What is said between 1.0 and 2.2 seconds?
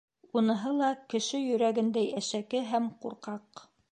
кеше йөрәгендәй